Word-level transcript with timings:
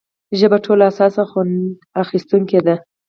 ژبه 0.39 0.57
ټولو 0.65 0.83
حساس 0.89 1.15
خوند 1.29 1.55
اخیستونکې 2.03 2.59
ده. 2.65 2.75